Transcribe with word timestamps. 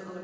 others 0.00 0.21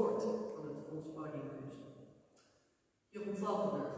woord 0.00 0.22
van 0.54 0.64
het 0.68 0.80
Fonds 0.88 1.08
Podiumkunst. 1.14 1.78
Jeroen 3.12 3.36
Valkenburg, 3.44 3.94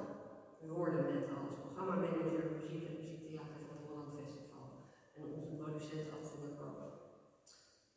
u 0.64 0.66
hoorde 0.76 0.96
hem 0.96 1.10
net 1.14 1.28
al 1.34 1.42
als 1.46 1.58
programmamanager 1.62 2.44
muziek 2.54 2.84
en 2.88 2.96
muziektheater 3.00 3.58
van 3.66 3.76
het 3.76 3.86
Holland 3.86 4.12
Festival 4.20 4.66
en 5.16 5.22
onze 5.34 5.50
producent 5.58 6.06
Ad 6.14 6.24
van 6.30 6.40
der 6.44 6.54
Koop. 6.58 6.80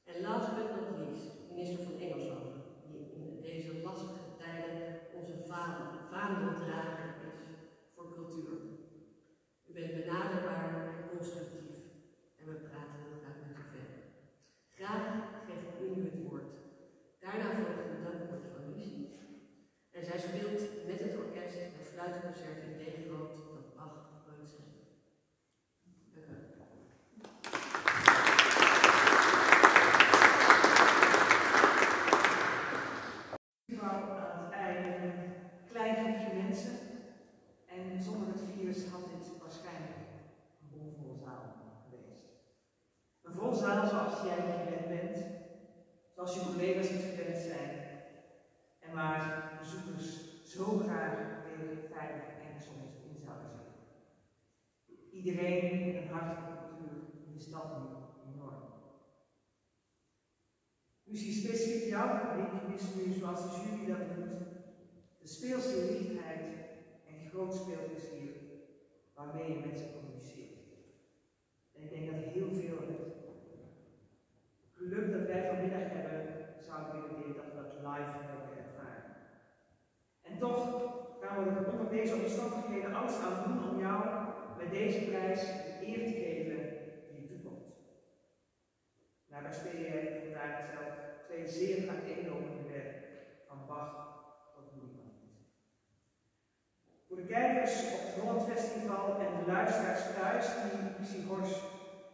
En 0.10 0.18
last 0.28 0.50
but 0.56 0.70
not 0.76 0.90
least, 0.98 1.28
minister 1.52 1.82
van 1.88 1.98
Engelsland, 2.06 2.50
die 2.84 3.02
in 3.18 3.26
deze 3.50 3.72
lastige 3.86 4.30
tijden 4.42 4.76
onze 5.20 5.36
vaandel 6.12 6.54
dragen. 6.64 7.05
Veel 65.46 65.92
liefheid 65.92 66.46
en 67.08 67.30
groot 67.32 67.56
speelplezier 67.56 68.34
waarmee 69.14 69.52
je 69.54 69.68
met 69.68 69.80
ze 69.80 69.86
communiceert. 69.94 70.58
En 71.74 71.82
ik 71.84 71.90
denk 71.90 72.06
dat 72.12 72.34
heel 72.34 72.56
veel 72.62 72.80
het 74.62 74.74
geluk 74.78 75.12
dat 75.12 75.28
wij 75.28 75.48
vanmiddag 75.50 75.90
hebben, 75.90 76.20
zou 76.68 76.78
ik 76.82 76.92
willen 76.94 77.22
delen 77.22 77.36
dat 77.36 77.50
we 77.52 77.56
dat 77.62 77.74
live 77.88 78.16
mogen 78.32 78.58
ervaren. 78.64 79.16
En 80.22 80.38
toch 80.38 80.62
gaan 81.22 81.44
we 81.44 81.72
onder 81.72 81.90
deze 81.90 82.16
omstandigheden 82.16 82.94
alles 82.94 83.20
aan 83.20 83.44
doen 83.44 83.70
om 83.70 83.80
jou 83.80 84.00
met 84.58 84.72
deze 84.72 85.04
prijs 85.10 85.42
de 85.42 85.86
eer 85.88 86.08
te 86.08 86.14
geven 86.14 86.58
die 87.08 87.22
je 87.22 87.28
toekomt. 87.28 87.68
Nou, 89.28 89.44
Daarbij 89.44 89.54
speel 89.54 89.80
je 89.80 90.22
vandaag 90.24 90.68
zelf 90.74 90.90
twee 91.26 91.48
zeer 91.48 91.90
uiteenlopende 91.90 92.64
werken 92.72 93.04
van 93.48 93.66
Bach 93.68 94.15
voor 97.16 97.24
de 97.24 97.34
kijkers 97.34 97.92
op 97.92 98.02
het 98.06 98.14
Holland 98.14 98.44
Festival 98.44 99.20
en 99.20 99.38
de 99.38 99.46
luisteraars 99.46 100.14
thuis 100.14 100.54
die 100.64 101.06
Sigors 101.06 101.64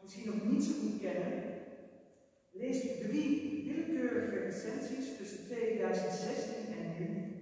misschien 0.02 0.26
nog 0.26 0.46
niet 0.46 0.64
zo 0.64 0.74
goed 0.80 1.00
kennen, 1.00 1.60
lees 2.52 2.82
drie 3.00 3.64
willekeurige 3.66 4.38
recensies 4.38 5.18
tussen 5.18 5.46
2016 5.48 6.72
en 6.72 6.96
nu 6.96 7.34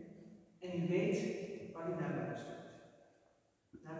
en 0.59 0.81
je 0.81 0.87
weet 0.87 1.27
waar 1.73 1.89
je 1.89 1.95
naar 1.95 2.13
luistert. 2.13 2.63
Naar 3.83 3.97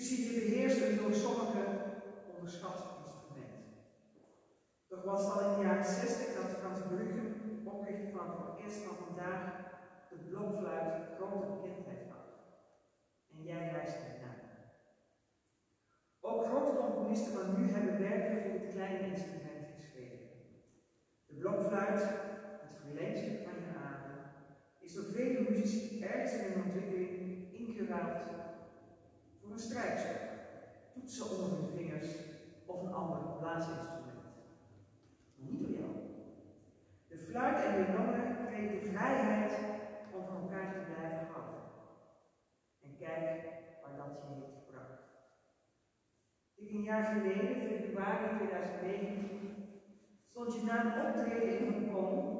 ziet 0.00 0.24
hier 0.24 0.34
beheerst 0.34 0.80
een 0.80 0.96
door 0.96 1.14
sommigen 1.14 1.80
onderschat 2.26 2.84
instrument. 2.98 3.54
Toch 4.86 5.02
was 5.02 5.26
het 5.26 5.34
al 5.36 5.40
in 5.40 5.50
de 5.50 5.58
jaren 5.64 5.84
60 5.84 6.32
dat 6.32 6.54
Frans 6.58 6.80
Bruggen, 6.88 7.34
oprichter 7.62 8.10
van 8.10 8.26
het 8.26 8.38
orkest 8.38 8.82
van 8.82 8.96
vandaag, 8.98 9.65
de 10.16 10.28
blokfluit 10.30 10.92
grote 11.16 11.46
bekendheid 11.46 12.02
gaf. 12.10 12.26
En 13.32 13.42
jij 13.42 13.64
het 13.64 14.20
na. 14.22 14.32
Ook 16.20 16.46
grote 16.46 16.76
componisten 16.76 17.32
van 17.32 17.60
nu 17.60 17.68
hebben 17.68 17.98
werken 17.98 18.42
voor 18.42 18.60
het 18.60 18.72
kleine 18.74 19.06
instrument 19.12 19.66
geschreven. 19.78 20.28
De 21.26 21.34
blokfluit, 21.34 22.00
het 22.64 22.72
verleenstuk 22.84 23.42
van 23.44 23.54
je 23.62 23.78
adem, 23.88 24.18
is 24.78 24.94
door 24.94 25.04
vele 25.04 25.50
muzici 25.50 26.02
ergens 26.02 26.32
in 26.32 26.52
hun 26.52 26.64
ontwikkeling 26.64 27.52
ingeruild 27.52 28.26
voor 29.40 29.50
een 29.54 29.58
strijkstuk, 29.58 30.20
toetsen 30.92 31.30
onder 31.30 31.58
hun 31.58 31.76
vingers 31.76 32.10
of 32.66 32.82
een 32.82 32.92
ander 32.92 33.18
blaasinstrument. 33.38 34.24
Maar 35.36 35.48
niet 35.50 35.60
door 35.60 35.78
jou. 35.78 35.92
De 37.08 37.18
fluit 37.18 37.64
en 37.64 37.74
de 37.74 37.92
jongen 37.92 38.46
kregen 38.46 38.80
de 38.80 38.90
vrijheid 38.90 39.52
om 40.14 40.24
van 40.26 40.36
elkaar 40.36 40.72
te 40.72 40.92
blijven 40.92 41.26
houden. 41.32 41.62
En 42.82 42.96
kijk 42.98 43.24
waar 43.82 43.96
dat 43.96 44.18
je 44.18 44.34
heeft 44.34 44.54
gebracht. 44.64 45.00
Ik 46.54 46.70
een 46.70 46.84
jaar 47.06 47.20
geleden, 47.20 47.68
februari 47.68 48.36
2019, 48.36 49.64
stond 50.30 50.54
je 50.54 50.62
na 50.62 50.84
een 50.84 51.06
optreden 51.06 51.58
in 51.58 51.72
Hongkong 51.72 52.38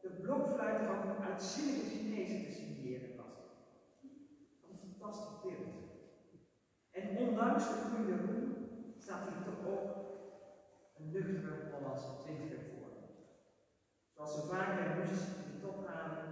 de 0.00 0.08
blokfluiten 0.08 0.84
van 0.86 1.10
een 1.10 1.24
uitzinnige 1.32 1.90
Chinezen 1.90 2.42
te 2.44 2.52
signeren 2.52 3.16
was. 3.16 3.36
Een 4.62 4.78
fantastisch 4.84 5.40
beeld. 5.42 5.74
En 6.90 7.16
ondanks 7.16 7.64
de 7.68 7.74
groene 7.74 8.16
roem 8.26 8.56
staat 8.98 9.28
hier 9.28 9.44
toch 9.44 9.66
ook 9.74 9.90
een 10.96 11.12
nuchtere 11.12 11.54
Hollandse 11.72 12.16
twintiger 12.22 12.64
voor. 12.70 12.90
Zoals 14.14 14.34
ze 14.34 14.46
vaak 14.46 14.74
bij 14.76 15.06
in 15.06 15.52
de 15.52 15.60
top 15.60 15.86
halen, 15.86 16.24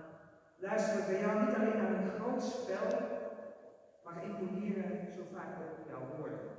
luisteren 0.57 1.01
we 1.01 1.13
bij 1.13 1.21
jou 1.21 1.45
niet 1.45 1.55
alleen 1.55 1.77
naar 1.77 1.93
een 1.93 2.11
groot 2.11 2.43
spel, 2.43 2.89
maar 4.05 4.25
imponeren 4.25 5.13
zo 5.15 5.23
vaak 5.33 5.61
ook 5.61 5.89
jouw 5.89 6.17
woorden. 6.17 6.56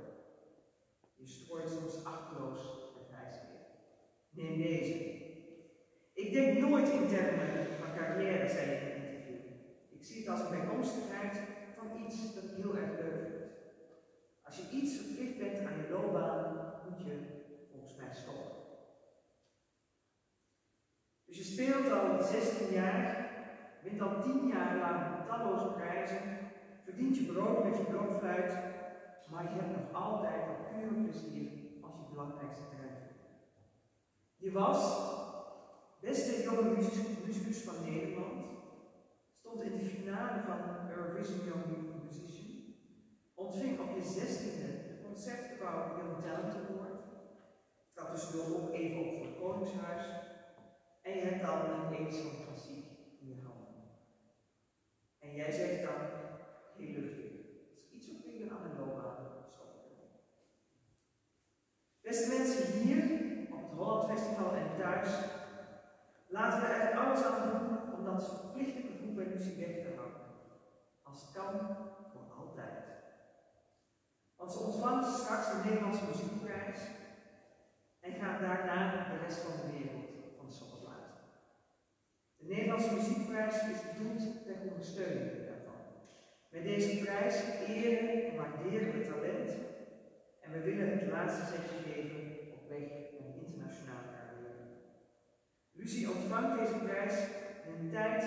Je 1.18 1.26
strooit 1.26 1.70
soms 1.70 2.04
achteloos 2.04 2.60
het 2.98 3.10
ijsbeer. 3.24 3.60
Neem 4.30 4.58
deze. 4.58 4.96
Ik 6.12 6.32
denk 6.32 6.68
nooit 6.68 6.88
in 6.88 7.08
termen 7.08 7.48
van 7.80 7.94
carrière, 7.94 8.48
zei 8.48 8.70
ik 8.70 8.80
in 8.80 9.00
het 9.00 9.22
interview. 9.26 9.58
Ik 9.90 10.04
zie 10.04 10.18
het 10.20 10.28
als 10.28 10.40
een 10.40 10.58
bijkomstigheid 10.58 11.40
van 11.76 12.06
iets 12.06 12.34
dat 12.34 12.50
heel 12.50 12.76
erg 12.76 12.96
leuk 12.96 13.20
vind. 13.26 13.48
Als 14.44 14.56
je 14.56 14.70
iets 14.70 14.96
verplicht 14.96 15.38
bent 15.38 15.64
aan 15.66 15.76
je 15.82 15.88
loopbaan, 15.90 16.70
moet 16.84 17.02
je 17.02 17.14
volgens 17.70 17.96
mij 17.96 18.14
stoppen. 18.14 18.56
Dus 21.24 21.36
je 21.36 21.44
speelt 21.44 21.90
al 21.90 22.22
16 22.22 22.72
jaar, 22.72 23.30
wint 23.82 24.00
al 24.00 24.22
10 24.22 24.46
jaar 24.46 24.78
lang 24.78 25.26
talloze 25.26 25.74
prijzen, 25.74 26.38
verdient 26.84 27.16
je 27.16 27.24
brood 27.24 27.64
met 27.64 27.76
je 27.76 27.84
blokfluit, 27.84 28.52
maar 29.30 29.42
je 29.42 29.60
hebt 29.60 29.76
nog 29.76 30.02
altijd 30.02 30.46
dat 30.46 30.60
pure 30.72 31.02
plezier 31.02 31.48
als 31.84 31.94
je 31.98 32.14
belangrijkste 32.14 32.68
drijfveer. 32.74 33.16
Je 34.36 34.52
was 34.52 34.80
beste 36.00 36.42
jonge 36.42 36.76
muzikus 37.26 37.58
van 37.58 37.84
Nederland, 37.84 38.46
stond 39.30 39.62
in 39.62 39.76
de 39.78 39.84
finale 39.84 40.40
van 40.48 40.90
Eurovision 40.90 41.44
Young 41.44 41.64
Musician, 42.04 42.74
ontving 43.34 43.80
op 43.80 43.96
je 43.96 44.04
zestiende 44.04 44.66
de 44.88 45.00
concertgebouw 45.06 45.96
Young 45.98 46.22
Talent 46.22 46.54
Award, 46.54 47.02
trad 47.92 48.10
dus 48.10 48.50
ook 48.50 48.72
even 48.72 48.98
op 48.98 49.16
voor 49.16 49.26
het 49.26 49.38
Koningshuis 49.40 50.02
en 51.02 51.12
je 51.14 51.20
hebt 51.20 51.42
dan 51.42 51.70
een 51.70 51.92
eenzaam 51.92 52.44
klassiek 52.44 52.84
in 53.18 53.28
je 53.28 53.42
handen. 53.44 53.68
En 55.18 55.34
jij 55.34 55.52
zegt 55.52 55.82
dan, 55.82 56.00
heel 56.76 57.00
luchtig, 57.00 57.32
als 57.70 57.90
iets 57.90 58.06
wat 58.06 58.26
ik 58.26 58.50
aan 58.50 58.62
de 58.62 58.76
loopbaan 58.78 59.16
stoppen. 59.52 59.80
Beste 62.08 62.28
mensen 62.28 62.72
hier 62.72 63.02
op 63.50 63.68
het 63.68 63.78
Holland 63.78 64.10
Festival 64.10 64.54
en 64.54 64.76
thuis, 64.78 65.10
laten 66.28 66.60
we 66.60 66.66
er 66.66 66.98
alles 66.98 67.24
aan 67.24 67.50
doen 67.50 67.98
om 67.98 68.04
dat 68.04 68.28
verplichte 68.28 68.80
gevoel 68.88 69.14
bij 69.14 69.26
muziek 69.26 69.58
weg 69.58 69.76
te 69.76 69.92
houden. 69.96 70.26
Als 71.02 71.20
het 71.22 71.32
kan, 71.32 71.52
voor 72.12 72.26
altijd. 72.38 72.78
Want 74.36 74.52
ze 74.52 74.58
ontvangt 74.58 75.18
straks 75.18 75.46
de 75.52 75.58
Nederlandse 75.64 76.06
muziekprijs 76.06 76.78
en 78.00 78.12
gaat 78.12 78.40
daarna 78.40 79.10
de 79.10 79.18
rest 79.24 79.38
van 79.38 79.56
de 79.60 79.72
wereld 79.72 80.08
van 80.36 80.46
de 80.46 80.52
soppen 80.52 80.82
laten. 80.82 81.14
De 82.36 82.46
Nederlandse 82.46 82.94
muziekprijs 82.94 83.56
is 83.72 83.86
bedoeld 83.88 84.44
ter 84.44 84.56
ondersteuning 84.70 85.46
daarvan. 85.46 85.80
Met 86.48 86.62
deze 86.62 86.98
prijs 87.04 87.42
eren 87.58 88.26
en 88.28 88.36
waarderen 88.36 88.92
we 88.92 89.06
talent 89.06 89.66
en 90.48 90.54
we 90.54 90.70
willen 90.70 90.98
het 90.98 91.10
laatste 91.10 91.44
zetje 91.44 91.78
geven 91.90 92.20
op 92.56 92.68
weg 92.68 92.86
naar 93.12 93.28
een 93.28 93.44
internationale 93.46 94.08
carrière. 94.14 94.64
Lucie 95.72 96.10
ontvangt 96.10 96.58
deze 96.58 96.78
prijs 96.86 97.16
in 97.66 97.72
een 97.74 97.90
tijd 97.90 98.22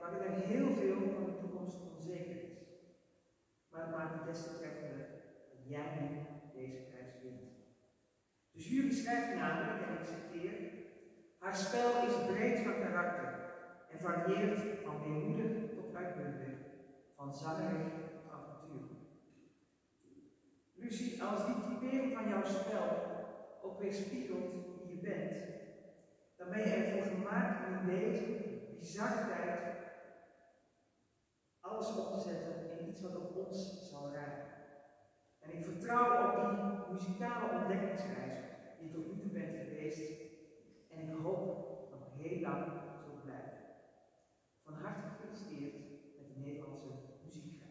waarin 0.00 0.22
er 0.22 0.40
heel 0.52 0.70
veel 0.80 1.00
van 1.14 1.24
de 1.24 1.36
toekomst 1.40 1.76
onzeker 1.94 2.36
is. 2.42 2.58
Maar 3.70 3.80
het 3.80 3.96
maakt 3.96 4.14
het 4.14 4.24
des 4.24 4.42
te 4.42 4.58
treffender 4.58 5.06
dat 5.50 5.68
jij 5.72 5.88
nu 6.00 6.08
deze 6.60 6.78
prijs 6.90 7.12
wint. 7.22 7.44
De 8.50 8.60
jury 8.60 8.92
schrijft 8.92 9.34
namelijk, 9.34 9.80
en 9.86 9.94
ik 9.98 10.06
citeer, 10.12 10.54
haar 11.38 11.56
spel 11.56 12.06
is 12.06 12.26
breed 12.32 12.58
van 12.58 12.80
karakter 12.80 13.30
en 13.90 13.98
varieert 13.98 14.60
van 14.84 15.00
weemoedig 15.00 15.52
tot 15.74 15.94
uitbundig, 15.94 16.54
van 17.14 17.34
zangerig. 17.34 18.06
Lucie, 20.86 21.22
als 21.22 21.46
die 21.46 21.54
typering 21.54 22.12
van 22.14 22.28
jouw 22.28 22.44
spel 22.44 22.88
ook 23.62 23.80
weerspiegelt 23.80 24.52
wie 24.84 24.94
je 24.94 25.00
bent, 25.00 25.36
dan 26.36 26.50
ben 26.50 26.58
je 26.58 26.74
ervoor 26.74 27.12
gemaakt 27.12 27.66
om 27.66 27.74
in 27.78 27.86
deze 27.86 28.24
tijd 29.26 29.60
alles 31.60 31.96
op 31.96 32.12
te 32.12 32.20
zetten 32.20 32.78
in 32.78 32.88
iets 32.88 33.00
wat 33.00 33.16
op 33.16 33.36
ons 33.46 33.90
zal 33.90 34.10
rijden. 34.10 34.44
En 35.38 35.52
ik 35.52 35.64
vertrouw 35.64 36.28
op 36.28 36.50
die 36.50 36.92
muzikale 36.92 37.58
ontdekkingsreis 37.58 38.38
die 38.80 38.90
tot 38.90 39.06
nu 39.06 39.20
toe 39.20 39.30
bent 39.30 39.56
geweest. 39.56 40.10
En 40.90 40.98
ik 40.98 41.22
hoop 41.22 41.44
nog 41.90 42.04
heel 42.16 42.40
lang 42.40 42.64
zo 43.04 43.20
blijven. 43.24 43.58
Van 44.64 44.74
harte 44.74 45.00
gefeliciteerd 45.08 45.74
met 46.16 46.34
de 46.34 46.40
Nederlandse 46.40 46.86
muziekreis. 47.24 47.66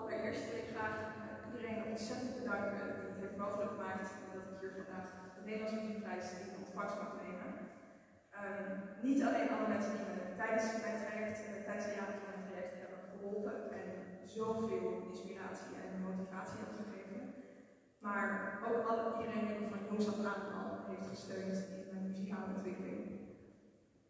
Allereerst 0.00 0.44
wil 0.50 0.60
ik 0.64 0.70
graag 0.74 0.96
eh, 1.00 1.46
iedereen 1.46 1.84
ontzettend 1.90 2.32
bedanken 2.38 2.84
die 2.96 3.08
het 3.10 3.20
heeft 3.22 3.42
mogelijk 3.44 3.70
gemaakt 3.70 4.08
dat 4.32 4.42
ik 4.50 4.60
hier 4.60 4.74
vandaag 4.80 5.08
de 5.36 5.42
Nederlandse 5.44 5.80
Muziekprijs 5.80 6.26
in 6.42 6.58
ontvangst 6.60 7.00
mag 7.02 7.12
nemen. 7.22 7.50
Ehm, 8.38 8.70
niet 9.06 9.20
alleen 9.26 9.50
alle 9.54 9.68
mensen 9.72 9.92
die 9.94 10.04
me 10.08 10.16
tijdens 10.42 10.66
mijn 10.84 10.98
traject, 11.02 11.38
eh, 11.44 11.64
tijdens 11.66 11.86
de 11.88 11.96
jaren 11.98 12.18
van 12.20 12.30
mijn 12.32 12.46
traject 12.46 12.74
hebben 12.82 13.00
geholpen 13.10 13.56
en 13.80 13.88
zoveel 14.36 14.86
inspiratie 15.28 15.76
en 15.82 16.06
motivatie 16.08 16.58
hebben 16.60 16.78
gegeven, 16.82 17.22
maar 18.04 18.26
ook 18.66 18.86
alle, 18.88 19.04
iedereen 19.20 19.46
die 19.48 19.60
me 19.60 19.72
van 19.74 19.86
jongs 19.88 20.08
af 20.08 20.18
aan 20.32 20.44
al 20.58 20.68
heeft 20.90 21.08
gesteund 21.14 21.56
in 21.76 21.86
mijn 21.90 22.06
muzikale 22.08 22.52
ontwikkeling. 22.54 23.00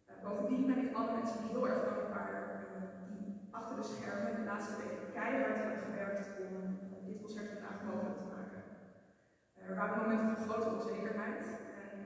Eh, 0.09 0.15
bovendien 0.25 0.67
ben 0.71 0.85
ik 0.85 0.95
alle 0.97 1.13
mensen 1.19 1.49
heel 1.53 1.69
erg 1.69 1.81
dankbaar 1.89 2.33
eh, 2.35 2.83
die 3.09 3.49
achter 3.59 3.77
de 3.77 3.87
schermen 3.93 4.37
de 4.37 4.49
laatste 4.51 4.75
weken 4.83 5.13
keihard 5.17 5.59
hebben 5.63 5.85
gewerkt 5.87 6.27
om 6.45 6.53
eh, 6.93 7.07
dit 7.09 7.21
concert 7.23 7.49
vandaag 7.55 7.79
mogelijk 7.89 8.19
te 8.19 8.31
maken. 8.35 8.61
Er 9.69 9.77
waren 9.81 10.01
momenten 10.01 10.37
van 10.37 10.45
grote 10.49 10.75
onzekerheid 10.77 11.45
en 11.91 11.97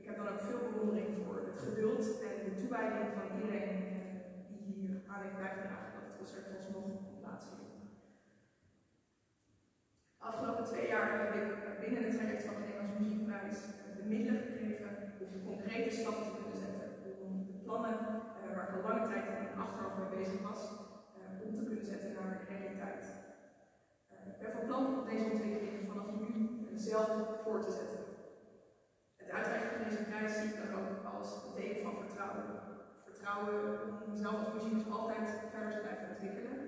ik 0.00 0.04
heb 0.08 0.18
ook 0.18 0.40
veel 0.48 0.62
bewondering 0.68 1.10
voor 1.20 1.36
het 1.50 1.60
geduld 1.66 2.04
en 2.28 2.36
de 2.46 2.54
toewijding 2.60 3.08
van 3.16 3.26
iedereen 3.34 3.68
eh, 3.68 4.06
die 4.48 4.62
hier 4.74 4.92
aan 5.10 5.22
heeft 5.22 5.42
bijgedragen 5.44 5.92
dat 5.94 6.04
het 6.08 6.18
concert 6.20 6.46
alsnog 6.56 7.01
twee 10.70 10.88
jaar 10.88 11.08
heb 11.20 11.34
ik 11.34 11.80
binnen 11.80 12.02
het 12.04 12.14
traject 12.16 12.44
van 12.44 12.54
de 12.54 12.60
Nederlandse 12.60 13.00
Muziekprijs 13.02 13.58
de 13.96 14.04
middelen 14.12 14.42
gekregen 14.46 14.90
om 15.22 15.30
concrete 15.50 15.90
stappen 15.98 16.24
te 16.24 16.36
kunnen 16.38 16.58
zetten. 16.64 16.86
Om 17.24 17.32
plannen 17.66 17.96
uh, 18.00 18.54
waar 18.54 18.68
ik 18.68 18.76
al 18.76 18.88
lange 18.88 19.06
tijd 19.08 19.24
in 19.28 19.44
het 19.44 19.58
achterhoofd 19.64 19.98
mee 19.98 20.14
bezig 20.18 20.40
was, 20.50 20.60
uh, 21.18 21.46
om 21.46 21.50
te 21.56 21.64
kunnen 21.68 21.86
zetten 21.92 22.12
naar 22.14 22.46
realiteit. 22.48 23.04
Ik 24.30 24.38
ben 24.40 24.52
van 24.56 24.66
plan 24.68 24.84
om 24.86 25.04
deze 25.10 25.30
ontwikkeling 25.32 25.88
vanaf 25.90 26.08
nu 26.20 26.30
zelf 26.88 27.10
voor 27.42 27.60
te 27.62 27.72
zetten. 27.78 28.00
Het 29.20 29.30
uitreiken 29.38 29.70
van 29.74 29.84
deze 29.88 30.02
prijs 30.08 30.32
zie 30.36 30.50
ik 30.50 30.60
dan 30.62 30.72
ook 30.78 30.90
als 31.14 31.28
een 31.44 31.54
teken 31.58 31.82
van 31.86 31.96
vertrouwen. 32.02 32.44
Vertrouwen 33.08 33.58
om 34.04 34.10
mezelf 34.12 34.36
als 34.38 34.54
muzikus 34.54 34.92
altijd 34.98 35.26
verder 35.52 35.72
te 35.72 35.82
blijven 35.84 36.10
ontwikkelen 36.12 36.58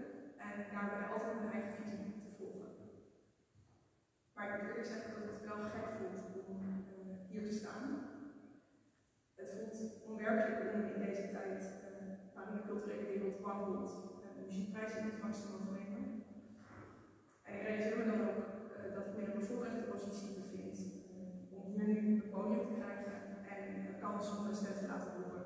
en 0.47 0.55
daarbij 0.73 1.07
altijd 1.15 1.35
mijn 1.41 1.53
eigen. 1.53 1.84
Maar 4.45 4.55
ik 4.55 4.61
moet 4.61 4.71
eerlijk 4.71 4.93
zeggen 4.95 5.11
dat 5.17 5.29
het 5.33 5.47
wel 5.49 5.61
gek 5.75 5.89
voelt 5.99 6.47
om 6.51 6.59
uh, 6.67 6.75
hier 7.31 7.45
te 7.49 7.55
staan. 7.61 7.85
Het 9.41 9.51
voelt 9.57 9.77
onwerkelijk 10.11 10.75
om 10.75 10.81
in 10.95 11.01
deze 11.07 11.27
tijd 11.37 11.61
uh, 11.63 12.15
waarin 12.35 12.57
de 12.57 12.69
culturele 12.69 13.07
wereld 13.13 13.41
wankelt 13.41 13.91
uh, 13.93 14.29
de 14.37 14.43
muziekprijs 14.47 14.93
in 14.97 15.11
ontvangst 15.11 15.41
te 15.43 15.53
mogen 15.53 15.73
nemen. 15.79 16.03
En 17.43 17.55
ik 17.55 17.63
realiseer 17.67 17.97
me 17.99 18.11
dan 18.13 18.29
ook 18.29 18.41
dat 18.95 19.07
ik 19.07 19.13
me 19.15 19.21
in 19.23 19.31
een 19.31 19.41
bevoorrechte 19.41 19.91
positie 19.93 20.39
bevind 20.41 20.79
om 21.57 21.63
hier 21.73 21.87
nu 21.87 21.99
een 21.99 22.31
podium 22.35 22.65
te 22.67 22.79
krijgen 22.79 23.17
en 23.55 23.63
de 23.89 23.95
kans 24.05 24.31
om 24.31 24.43
mijn 24.43 24.61
stem 24.61 24.77
te 24.79 24.87
laten 24.93 25.13
horen. 25.17 25.45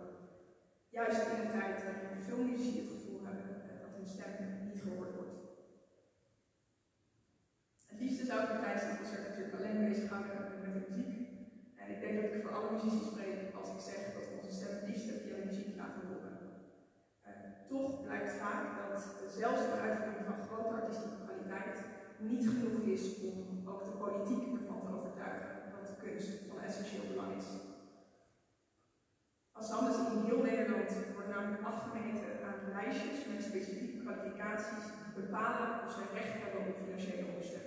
Juist 0.96 1.26
in 1.26 1.40
een 1.40 1.56
tijd 1.58 1.84
waarin 1.84 2.26
veel 2.28 2.42
muzici 2.44 2.78
het 2.80 2.94
gevoel 2.94 3.20
hebben 3.26 3.50
dat 3.82 3.92
hun 3.96 4.12
stem 4.14 4.32
niet 4.66 4.82
gehoord 4.82 5.14
wordt. 5.18 5.36
Het 7.90 8.00
liefste 8.00 8.16
zou 8.28 8.40
ik 8.42 8.60
tijdens 8.64 8.84
het 8.88 8.98
concert 9.00 9.24
natuurlijk 9.28 9.56
alleen 9.56 9.78
bezighouden 9.88 10.32
met 10.64 10.74
de 10.74 10.82
muziek. 10.86 11.12
En 11.82 11.86
ik 11.94 12.00
denk 12.04 12.14
dat 12.20 12.30
ik 12.34 12.42
voor 12.42 12.54
alle 12.56 12.70
muzici 12.74 13.02
spreek 13.10 13.38
als 13.60 13.68
ik 13.74 13.80
zeg 13.88 14.00
dat 14.16 14.26
we 14.28 14.36
onze 14.38 14.56
stem 14.58 14.72
het 14.76 14.88
liefste 14.88 15.12
via 15.22 15.34
de 15.36 15.48
muziek 15.50 15.70
laten 15.80 16.02
horen. 16.08 16.34
Uh, 17.26 17.32
toch 17.74 17.90
blijkt 18.06 18.32
vaak 18.44 18.64
dat 18.82 18.96
zelfs 19.40 19.62
de 19.70 19.78
uitvoering 19.86 20.24
van 20.30 20.44
grote 20.48 20.74
artistieke 20.80 21.20
kwaliteit 21.24 21.76
niet 22.30 22.44
genoeg 22.52 22.80
is 22.96 23.04
om 23.28 23.36
ook 23.70 23.84
de 23.84 23.96
politiek 24.04 24.42
ervan 24.58 24.80
te 24.82 24.94
overtuigen 24.96 25.54
dat 25.74 25.96
kunst 26.04 26.32
van 26.48 26.58
essentieel 26.68 27.06
belang 27.12 27.32
is. 27.42 27.48
Ensembles 29.60 29.98
in 29.98 30.24
heel 30.28 30.42
Nederland 30.50 30.90
worden 31.12 31.32
namelijk 31.34 31.62
afgemeten 31.62 32.30
aan 32.46 32.70
lijstjes 32.76 33.18
met 33.30 33.42
specifieke 33.42 33.96
kwalificaties 34.04 34.84
die 35.02 35.12
bepalen 35.22 35.68
of 35.84 35.90
zij 35.96 36.06
recht 36.12 36.36
hebben 36.42 36.60
op 36.66 36.76
financiële 36.84 37.26
ondersteuning. 37.26 37.57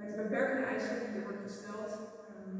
Met 0.00 0.08
de 0.08 0.22
beperkende 0.24 0.66
eisen 0.74 0.98
die 0.98 1.16
er 1.16 1.26
worden 1.28 1.46
gesteld, 1.48 1.90
um, 2.32 2.54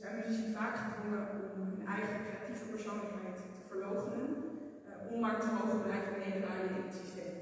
zijn 0.00 0.16
muzici 0.16 0.44
vaak 0.58 0.74
gedwongen 0.82 1.24
om 1.54 1.60
hun 1.68 1.86
eigen 1.94 2.16
creatieve 2.24 2.66
persoonlijkheid 2.74 3.36
te 3.36 3.66
verloochenen, 3.70 4.28
uh, 4.86 5.12
om 5.12 5.18
maar 5.20 5.38
te 5.40 5.54
mogen 5.56 5.82
blijven 5.86 6.18
meedraaien 6.22 6.74
in 6.76 6.86
het 6.86 6.98
systeem. 7.00 7.34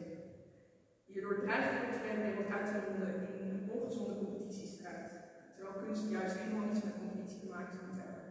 Hierdoor 1.10 1.38
dreigt 1.40 1.70
de 1.70 1.80
culturele 1.82 2.22
wereld 2.26 2.50
uit 2.56 2.68
te 2.70 2.78
ronden 2.86 3.14
in 3.42 3.50
ongezonde 3.74 4.14
competitiestrijd, 4.22 5.06
terwijl 5.54 5.80
kunst 5.82 6.04
juist 6.16 6.36
helemaal 6.38 6.66
niets 6.66 6.86
met 6.86 7.00
competitie 7.02 7.42
te 7.42 7.52
maken 7.54 7.78
moet 7.86 8.02
hebben. 8.02 8.24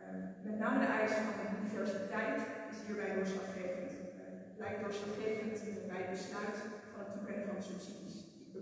Uh, 0.00 0.04
met 0.46 0.56
name 0.62 0.78
de 0.80 0.90
eis 1.00 1.14
van 1.24 1.36
diversiteit 1.64 2.40
is 2.72 2.78
hierbij 2.86 3.14
doorslaggevend. 3.14 3.90
Uh, 3.92 4.22
lijkt 4.62 4.82
doorslaggevend 4.84 5.56
bij 5.90 6.00
het 6.02 6.14
besluit 6.16 6.58
van 6.90 7.00
het 7.02 7.12
toekennen 7.14 7.48
van 7.50 7.60
subsidies, 7.62 8.02
die 8.02 8.03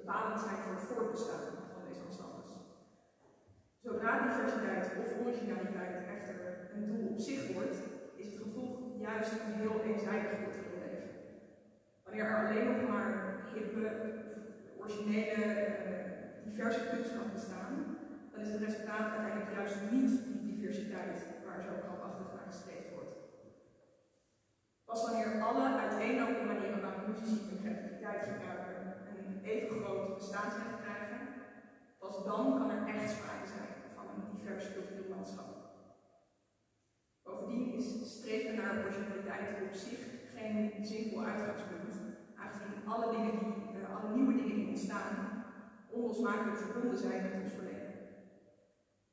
bepalend 0.03 0.41
zijn 0.41 0.57
voor 0.63 0.75
het 0.75 0.89
voortbestaan 0.91 1.47
van 1.73 1.83
deze 1.89 2.03
ensembles. 2.07 2.53
Zodra 3.85 4.13
diversiteit 4.27 4.87
of 5.01 5.09
originaliteit 5.25 5.97
echter 6.15 6.39
een 6.75 6.87
doel 6.87 7.07
op 7.13 7.19
zich 7.29 7.53
wordt, 7.53 7.77
is 8.21 8.27
het 8.33 8.43
gevolg 8.43 8.75
juist 9.07 9.33
een 9.33 9.55
heel 9.61 9.77
eenzijdig 9.91 10.31
cultureel. 10.43 10.71
Wanneer 12.05 12.25
er 12.25 12.39
alleen 12.41 12.67
nog 12.71 12.89
maar 12.89 13.11
hippe, 13.55 13.85
originele, 14.79 15.45
uh, 15.89 16.45
diverse 16.45 16.83
kunst 16.91 17.15
kan 17.17 17.33
bestaan, 17.33 17.75
dan 18.31 18.41
is 18.41 18.53
het 18.53 18.63
resultaat 18.63 19.09
uiteindelijk 19.11 19.55
juist 19.59 19.77
niet 19.91 20.13
die 20.27 20.47
diversiteit 20.53 21.19
waar 21.45 21.61
zo 21.63 21.73
krampachtig 21.83 22.29
naar 22.33 22.51
gestreefd 22.53 22.93
wordt. 22.95 23.15
Pas 24.85 25.05
wanneer 25.07 25.43
alle 25.49 25.67
uiteenlopende 25.85 26.53
manieren 26.53 26.81
waarop 26.81 27.07
muzici 27.07 27.39
hun 27.49 27.61
creativiteit 27.63 28.23
gebruiken 28.31 28.72
even 29.43 29.83
groot 29.83 30.15
bestaansrecht 30.15 30.81
krijgen, 30.83 31.21
pas 31.99 32.25
dan 32.25 32.59
kan 32.59 32.71
er 32.71 32.87
echt 32.87 33.11
sprake 33.11 33.47
zijn 33.47 33.73
van 33.95 34.05
een 34.09 34.25
divers 34.31 34.73
cultureel 34.73 35.09
landschap. 35.09 35.51
Bovendien 37.23 37.73
is 37.73 37.87
streven 38.19 38.55
naar 38.55 38.85
originaliteit 38.85 39.63
op 39.63 39.75
zich 39.75 40.01
geen 40.35 40.87
zinvol 40.87 41.25
uitgangspunt, 41.25 41.95
aangezien 42.37 42.89
alle, 42.89 43.17
dingen 43.17 43.39
die, 43.39 43.81
uh, 43.81 43.97
alle 43.97 44.15
nieuwe 44.15 44.35
dingen 44.35 44.55
die 44.55 44.69
ontstaan 44.69 45.45
onlosmakelijk 45.91 46.59
verbonden 46.59 46.99
zijn 46.99 47.23
met 47.23 47.43
ons 47.43 47.53
verleden. 47.53 47.93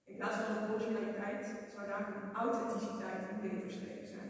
In 0.03 0.15
plaats 0.15 0.35
van 0.35 0.71
originaliteit 0.73 1.45
zou 1.73 1.87
daarom 1.87 2.33
authenticiteit 2.33 3.21
een 3.29 3.41
beter 3.41 3.71
streven 3.71 4.07
zijn. 4.07 4.29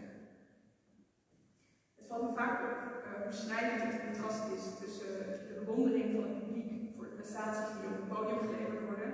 Het 1.96 2.08
valt 2.08 2.24
me 2.30 2.36
vaak 2.36 2.56
op 2.72 2.78
uh, 3.06 3.80
hoe 3.80 3.88
het 3.88 4.06
contrast 4.06 4.52
is 4.56 4.64
tussen 4.80 5.49
bewondering 5.70 6.10
van 6.16 6.24
het 6.28 6.38
publiek 6.40 6.72
voor 6.96 7.06
de 7.08 7.18
prestaties 7.20 7.72
die 7.74 7.90
op 7.90 7.98
het 8.00 8.12
podium 8.14 8.42
geleverd 8.48 8.84
worden 8.90 9.12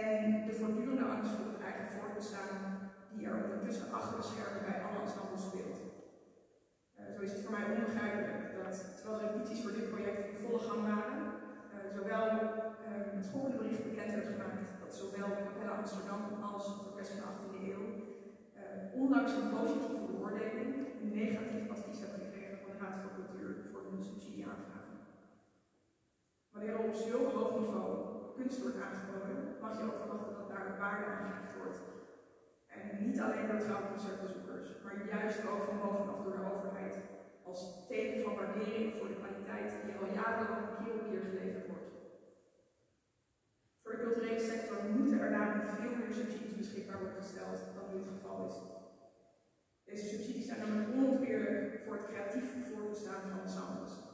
en 0.00 0.10
de 0.48 0.54
voortdurende 0.58 1.06
angst 1.14 1.32
voor 1.36 1.48
het 1.52 1.62
eigen 1.68 1.88
voortbestaan 1.94 2.56
die 3.12 3.26
er 3.26 3.42
ondertussen 3.44 3.92
achter 3.98 4.16
de 4.18 4.28
schermen 4.30 4.66
bij 4.68 4.78
alle 4.84 5.00
ensembles 5.02 5.46
speelt. 5.48 5.78
Uh, 5.82 7.00
zo 7.14 7.20
is 7.26 7.32
het 7.34 7.42
voor 7.42 7.56
mij 7.56 7.66
onbegrijpelijk 7.72 8.40
dat 8.58 8.74
terwijl 8.96 9.18
de 9.18 9.24
repetities 9.26 9.62
voor 9.62 9.76
dit 9.78 9.90
project 9.92 10.20
in 10.30 10.42
volle 10.44 10.62
gang 10.68 10.82
waren, 10.92 11.22
uh, 11.26 11.76
zowel 11.96 12.26
uh, 12.34 13.08
het 13.18 13.32
volgende 13.32 13.60
bericht 13.62 13.88
bekend 13.88 14.10
werd 14.16 14.32
gemaakt 14.32 14.62
dat 14.82 14.92
zowel 15.00 15.28
Capella 15.46 15.72
Amsterdam 15.80 16.22
als 16.52 16.64
het 16.70 16.80
orkest 16.86 17.12
van 17.12 17.20
de 17.22 17.28
18e 17.32 17.58
eeuw, 17.70 17.86
ondanks 19.02 19.32
een 19.32 19.54
positieve 19.56 20.06
beoordeling, 20.10 20.70
een 21.00 21.12
negatief 21.22 21.64
advies 21.74 22.00
hebben 22.02 22.20
gekregen 22.24 22.58
van 22.60 22.70
de 22.70 22.78
Raad 22.80 22.96
voor 23.00 23.14
Cultuur 23.18 23.50
voor 23.70 23.82
hun 23.90 24.02
subsidieaanvragen. 24.08 24.75
Wanneer 26.56 26.74
er 26.74 26.88
op 26.88 26.94
zo'n 26.94 27.34
hoog 27.34 27.58
niveau 27.58 27.88
kunst 28.34 28.60
wordt 28.62 28.78
aangeboden, 28.78 29.56
mag 29.60 29.78
je 29.78 29.84
ook 29.84 29.96
verwachten 29.96 30.34
dat 30.34 30.48
daar 30.48 30.76
waarde 30.78 31.04
aan 31.04 31.26
gehecht 31.26 31.56
wordt. 31.58 31.80
En 32.66 33.04
niet 33.04 33.20
alleen 33.20 33.48
door 33.48 33.60
trouwe 33.60 33.88
concertbezoekers, 33.88 34.82
maar 34.84 35.06
juist 35.06 35.46
ook 35.46 35.62
van 35.64 35.78
bovenaf 35.78 36.22
door 36.22 36.32
de 36.32 36.44
overheid 36.54 36.98
als 37.42 37.86
teken 37.86 38.20
van 38.20 38.34
waardering 38.34 38.96
voor 38.96 39.08
de 39.08 39.14
kwaliteit 39.14 39.78
die 39.82 39.96
al 39.96 40.06
jarenlang 40.06 40.76
keer 40.78 40.94
op 40.94 41.08
keer 41.08 41.22
geleverd 41.22 41.66
wordt. 41.66 41.90
Voor 43.82 43.92
de 43.92 44.00
culturele 44.00 44.38
sector 44.38 44.82
moeten 44.82 45.20
er 45.20 45.30
daarom 45.30 45.62
veel 45.62 45.94
meer 45.94 46.12
subsidies 46.12 46.54
beschikbaar 46.54 46.98
worden 46.98 47.16
gesteld 47.16 47.66
dan 47.72 47.86
nu 47.86 47.94
het 47.94 48.06
geval 48.06 48.40
is. 48.40 48.64
Deze 49.84 50.06
subsidies 50.06 50.46
zijn 50.46 50.58
namelijk 50.58 50.88
onontbeerlijk 50.90 51.62
voor 51.82 51.94
het 51.94 52.04
creatief 52.04 52.56
voortbestaan 52.58 53.26
van 53.26 53.40
ensembles. 53.40 54.05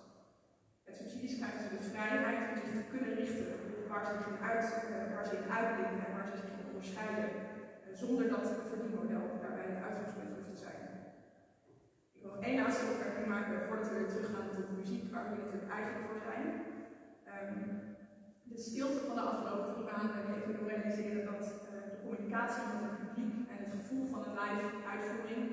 Met 0.93 1.01
subsidies 1.01 1.39
krijgen 1.41 1.63
ze 1.65 1.77
de 1.77 1.89
vrijheid 1.93 2.39
om 2.49 2.57
zich 2.61 2.75
te 2.79 2.91
kunnen 2.93 3.13
richten 3.21 3.49
waar 3.91 4.05
ze 4.07 4.13
in, 4.29 4.37
uit, 4.49 4.65
uh, 4.91 5.15
waar 5.15 5.27
ze 5.29 5.35
in 5.41 5.51
uitblinken 5.59 6.05
en 6.07 6.15
waar 6.17 6.29
ze 6.29 6.37
zich 6.41 6.53
in 6.53 6.69
onderscheiden, 6.71 7.29
uh, 7.35 7.89
zonder 8.03 8.25
dat 8.35 8.45
het 8.49 8.71
verdienmodel 8.71 9.25
daarbij 9.43 9.69
het 9.71 9.85
uitgangspunt 9.87 10.33
hoeft 10.35 10.51
te 10.53 10.63
zijn. 10.65 10.81
Ik 12.17 12.21
wil 12.23 12.33
nog 12.35 12.45
één 12.49 12.61
laatste 12.61 12.91
opmerking 12.93 13.29
maken 13.35 13.65
voordat 13.67 13.89
we 13.89 13.99
weer 13.99 14.13
teruggaan 14.15 14.47
tot 14.49 14.59
de 14.61 14.77
muziek, 14.81 15.05
waar 15.13 15.25
we 15.25 15.35
natuurlijk 15.35 15.73
eigenlijk 15.77 16.05
voor 16.07 16.21
zijn. 16.29 16.45
Um, 17.35 17.61
de 18.53 18.59
stilte 18.69 19.01
van 19.09 19.17
de 19.19 19.29
afgelopen 19.31 19.69
drie 19.73 19.89
maanden 19.91 20.21
heeft 20.33 20.49
me 20.49 20.69
realiseren 20.71 21.23
dat 21.33 21.45
uh, 21.51 21.71
de 21.93 21.99
communicatie 22.05 22.65
met 22.71 22.85
het 22.87 22.99
publiek 23.03 23.35
en 23.53 23.59
het 23.63 23.75
gevoel 23.77 24.05
van 24.13 24.21
een 24.25 24.37
live 24.43 24.69
uitvoering 24.93 25.45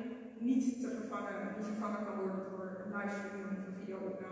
niet 0.49 0.65
te 0.81 0.89
vervangen, 0.97 1.35
niet 1.57 1.69
vervangen 1.71 2.05
kan 2.05 2.17
worden 2.21 2.41
door 2.49 2.65
een 2.81 2.91
livestream 2.95 3.49
of 3.57 3.65
een 3.67 3.79
videoopname. 3.81 4.28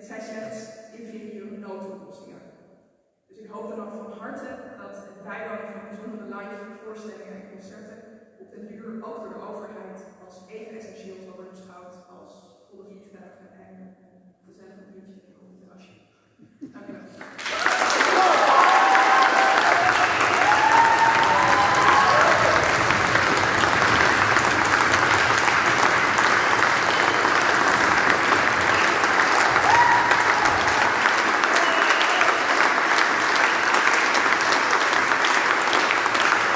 Dit 0.00 0.08
zijn 0.08 0.22
slechts 0.22 0.70
inferieure 0.90 1.58
noodoplossingen. 1.58 2.42
Dus 3.26 3.38
ik 3.38 3.50
hoop 3.50 3.68
dan 3.68 3.80
ook 3.80 3.92
van 3.92 4.12
harte 4.12 4.58
dat 4.76 4.96
het 5.06 5.22
bijwonen 5.22 5.72
van 5.72 5.88
bijzondere 5.88 6.34
live 6.34 6.62
voorstellingen 6.82 7.34
en 7.34 7.50
concerten 7.50 7.98
op 8.36 8.50
den 8.50 8.66
duur 8.66 9.02
ook 9.02 9.24
door 9.24 9.34
de 9.34 9.48
overheid 9.48 10.06
als 10.18 10.46
even 10.48 10.74
essentieel 10.74 11.20
zal 11.24 11.34
worden 11.34 11.52
beschouwd 11.52 11.94
als 12.08 12.64
volle 12.68 12.84
vliegtuigen 12.84 13.54
en 13.54 13.74
een 13.76 14.44
gezellig 14.46 14.78
uurtje 14.94 15.29